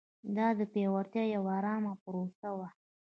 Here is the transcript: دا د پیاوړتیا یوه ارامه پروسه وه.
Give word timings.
دا 0.37 0.47
د 0.59 0.61
پیاوړتیا 0.71 1.23
یوه 1.35 1.51
ارامه 1.59 1.93
پروسه 2.03 2.49
وه. 2.57 2.67